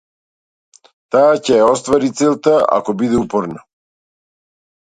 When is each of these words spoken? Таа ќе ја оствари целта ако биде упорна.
Таа 1.15 1.35
ќе 1.43 1.59
ја 1.59 1.67
оствари 1.73 2.11
целта 2.21 2.57
ако 2.79 2.97
биде 3.03 3.23
упорна. 3.23 3.63